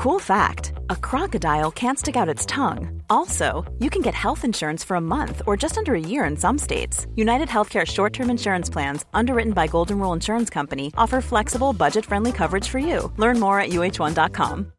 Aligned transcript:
Cool 0.00 0.18
fact 0.18 0.72
a 0.88 0.96
crocodile 0.96 1.70
can't 1.70 1.98
stick 1.98 2.16
out 2.16 2.34
its 2.34 2.46
tongue. 2.46 3.02
Also, 3.10 3.70
you 3.80 3.90
can 3.90 4.00
get 4.00 4.14
health 4.14 4.46
insurance 4.46 4.86
for 4.86 4.96
a 4.96 5.00
month 5.00 5.42
or 5.46 5.58
just 5.58 5.76
under 5.76 5.94
a 5.94 6.00
year 6.00 6.24
in 6.24 6.38
some 6.38 6.58
states. 6.58 7.06
United 7.16 7.48
Healthcare 7.48 7.86
short 7.86 8.14
term 8.14 8.30
insurance 8.30 8.72
plans, 8.72 9.04
underwritten 9.12 9.52
by 9.52 9.66
Golden 9.66 9.98
Rule 9.98 10.14
Insurance 10.14 10.54
Company, 10.54 10.90
offer 10.96 11.20
flexible, 11.20 11.74
budget 11.74 12.06
friendly 12.06 12.32
coverage 12.32 12.66
for 12.66 12.78
you. 12.78 13.12
Learn 13.18 13.38
more 13.38 13.60
at 13.60 13.70
uh1.com. 13.70 14.72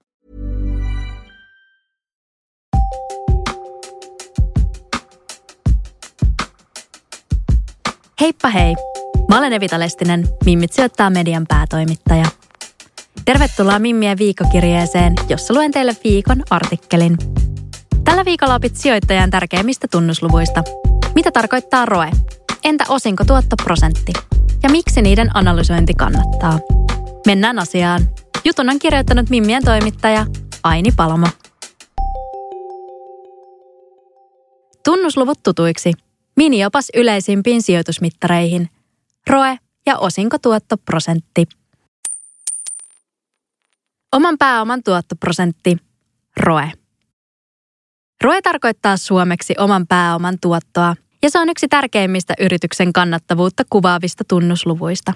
Heippa 8.19 8.49
hei! 8.49 8.75
Mä 9.29 9.37
olen 9.37 9.53
Evita 9.53 9.79
Lestinen, 9.79 10.27
Mimmit 10.45 10.73
sijoittaa 10.73 11.09
median 11.09 11.45
päätoimittaja. 11.47 12.40
Tervetuloa 13.31 13.79
Mimmien 13.79 14.17
viikokirjeeseen, 14.17 15.13
jossa 15.29 15.53
luen 15.53 15.71
teille 15.71 15.95
viikon 16.03 16.43
artikkelin. 16.49 17.17
Tällä 18.03 18.25
viikolla 18.25 18.55
opit 18.55 18.75
sijoittajan 18.75 19.29
tärkeimmistä 19.29 19.87
tunnusluvuista. 19.91 20.63
Mitä 21.15 21.31
tarkoittaa 21.31 21.85
ROE? 21.85 22.11
Entä 22.63 22.83
osinkotuottoprosentti? 22.89 24.13
Ja 24.63 24.69
miksi 24.69 25.01
niiden 25.01 25.29
analysointi 25.33 25.93
kannattaa? 25.93 26.59
Mennään 27.27 27.59
asiaan. 27.59 28.01
Jutun 28.45 28.69
on 28.69 28.79
kirjoittanut 28.79 29.29
Mimmien 29.29 29.63
toimittaja 29.65 30.25
Aini 30.63 30.89
Palmo. 30.95 31.27
Tunnusluvut 34.85 35.39
tutuiksi. 35.43 35.93
Miniopas 36.35 36.87
yleisimpiin 36.95 37.61
sijoitusmittareihin. 37.61 38.69
ROE 39.27 39.57
ja 39.85 39.97
osinkotuottoprosentti. 39.97 41.47
Oman 44.15 44.37
pääoman 44.37 44.83
tuottoprosentti, 44.83 45.77
ROE. 46.37 46.71
ROE 48.23 48.41
tarkoittaa 48.41 48.97
suomeksi 48.97 49.53
oman 49.57 49.87
pääoman 49.87 50.37
tuottoa, 50.41 50.95
ja 51.23 51.29
se 51.29 51.39
on 51.39 51.49
yksi 51.49 51.67
tärkeimmistä 51.67 52.33
yrityksen 52.39 52.93
kannattavuutta 52.93 53.63
kuvaavista 53.69 54.23
tunnusluvuista. 54.27 55.13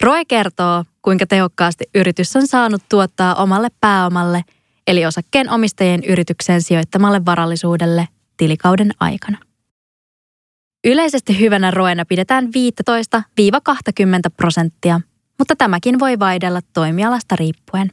ROE 0.00 0.24
kertoo, 0.24 0.84
kuinka 1.02 1.26
tehokkaasti 1.26 1.84
yritys 1.94 2.36
on 2.36 2.46
saanut 2.46 2.82
tuottaa 2.88 3.34
omalle 3.34 3.68
pääomalle, 3.80 4.42
eli 4.86 5.06
osakkeen 5.06 5.50
omistajien 5.50 6.04
yritykseen 6.04 6.62
sijoittamalle 6.62 7.24
varallisuudelle 7.24 8.08
tilikauden 8.36 8.90
aikana. 9.00 9.38
Yleisesti 10.84 11.40
hyvänä 11.40 11.70
roena 11.70 12.04
pidetään 12.04 12.44
15-20 12.44 12.50
prosenttia– 14.36 15.00
mutta 15.38 15.56
tämäkin 15.56 15.98
voi 15.98 16.18
vaihdella 16.18 16.60
toimialasta 16.72 17.36
riippuen. 17.36 17.92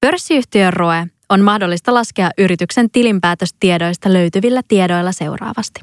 Pörssiyhtiön 0.00 0.72
ROE 0.72 1.06
on 1.28 1.40
mahdollista 1.40 1.94
laskea 1.94 2.30
yrityksen 2.38 2.90
tilinpäätöstiedoista 2.90 4.12
löytyvillä 4.12 4.62
tiedoilla 4.68 5.12
seuraavasti. 5.12 5.80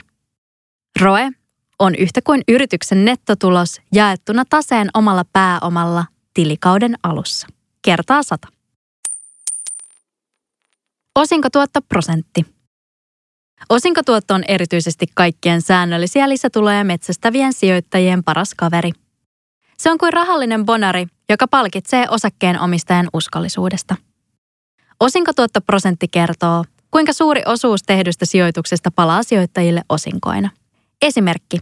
ROE 1.00 1.30
on 1.80 1.96
yhtä 1.96 2.22
kuin 2.22 2.42
yrityksen 2.48 3.06
nettotulos 3.06 3.82
jaettuna 3.92 4.44
taseen 4.50 4.90
omalla 4.94 5.26
pääomalla 5.34 6.06
tilikauden 6.34 6.96
alussa. 7.04 7.48
Kertaa 7.82 8.24
100. 8.24 8.48
Osinkotuottoprosentti. 11.16 12.46
Osinkotuotto 13.70 14.34
on 14.34 14.44
erityisesti 14.48 15.06
kaikkien 15.16 15.62
säännöllisiä 15.62 16.30
lisätuloja 16.30 16.84
metsästävien 16.84 17.54
sijoittajien 17.54 18.24
paras 18.24 18.54
kaveri– 18.56 18.92
se 19.82 19.92
on 19.92 19.98
kuin 19.98 20.14
rahallinen 20.14 20.66
bonari, 20.66 21.08
joka 21.30 21.48
palkitsee 21.48 22.06
osakkeen 22.10 22.60
omistajan 22.60 23.10
uskollisuudesta. 23.14 23.96
Osinkotuottoprosentti 25.00 26.08
kertoo, 26.08 26.64
kuinka 26.92 27.14
suuri 27.14 27.42
osuus 27.46 27.84
tehdystä 27.84 28.26
sijoituksesta 28.26 28.92
palaa 28.92 29.24
sijoittajille 29.24 29.82
osinkoina. 29.90 30.50
Esimerkki. 31.02 31.60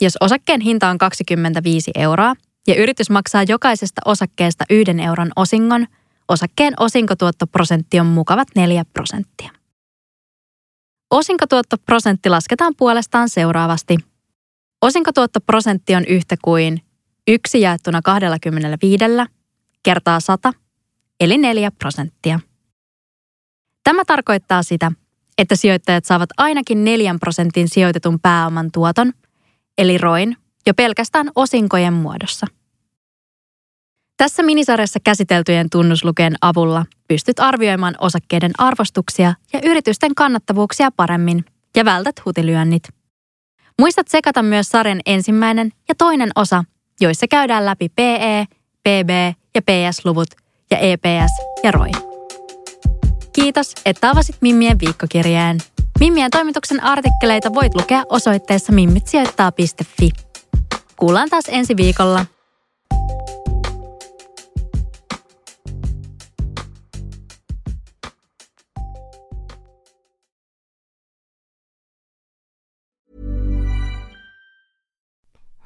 Jos 0.00 0.16
osakkeen 0.20 0.60
hinta 0.60 0.88
on 0.88 0.98
25 0.98 1.90
euroa 1.94 2.34
ja 2.66 2.74
yritys 2.74 3.10
maksaa 3.10 3.42
jokaisesta 3.42 4.00
osakkeesta 4.04 4.64
yhden 4.70 5.00
euron 5.00 5.30
osingon, 5.36 5.86
osakkeen 6.28 6.74
osinkotuottoprosentti 6.80 8.00
on 8.00 8.06
mukavat 8.06 8.48
4 8.56 8.84
prosenttia. 8.92 9.50
Osinkotuottoprosentti 11.10 12.28
lasketaan 12.28 12.74
puolestaan 12.76 13.28
seuraavasti. 13.28 13.96
Osinkotuottoprosentti 14.82 15.94
on 15.94 16.04
yhtä 16.04 16.36
kuin 16.44 16.87
1 17.28 17.60
jaettuna 17.60 18.02
25 18.02 19.04
kertaa 19.82 20.20
100, 20.20 20.52
eli 21.20 21.38
4 21.38 21.70
prosenttia. 21.70 22.40
Tämä 23.84 24.04
tarkoittaa 24.04 24.62
sitä, 24.62 24.92
että 25.38 25.56
sijoittajat 25.56 26.04
saavat 26.04 26.30
ainakin 26.36 26.84
4 26.84 27.14
prosentin 27.20 27.68
sijoitetun 27.68 28.20
pääoman 28.20 28.70
tuoton, 28.72 29.12
eli 29.78 29.98
roin, 29.98 30.36
jo 30.66 30.74
pelkästään 30.74 31.30
osinkojen 31.34 31.92
muodossa. 31.92 32.46
Tässä 34.16 34.42
minisarjassa 34.42 35.00
käsiteltyjen 35.04 35.70
tunnuslukeen 35.70 36.34
avulla 36.40 36.86
pystyt 37.08 37.40
arvioimaan 37.40 37.94
osakkeiden 38.00 38.52
arvostuksia 38.58 39.34
ja 39.52 39.60
yritysten 39.64 40.14
kannattavuuksia 40.14 40.90
paremmin 40.90 41.44
ja 41.76 41.84
vältät 41.84 42.24
hutilyönnit. 42.24 42.82
Muistat 43.78 44.08
sekata 44.08 44.42
myös 44.42 44.68
sarjan 44.68 45.00
ensimmäinen 45.06 45.72
ja 45.88 45.94
toinen 45.94 46.30
osa 46.34 46.64
joissa 47.00 47.26
käydään 47.28 47.66
läpi 47.66 47.88
PE, 47.88 48.46
PB 48.82 49.10
ja 49.54 49.62
PS-luvut 49.62 50.28
ja 50.70 50.78
EPS 50.78 51.32
ja 51.62 51.70
ROI. 51.70 51.90
Kiitos, 53.32 53.72
että 53.84 54.10
avasit 54.10 54.36
Mimmien 54.40 54.78
viikkokirjeen. 54.80 55.58
Mimmien 56.00 56.30
toimituksen 56.30 56.82
artikkeleita 56.82 57.54
voit 57.54 57.74
lukea 57.74 58.02
osoitteessa 58.08 58.72
mimmitsijoittaa.fi. 58.72 60.10
Kuullaan 60.96 61.28
taas 61.28 61.44
ensi 61.48 61.76
viikolla. 61.76 62.26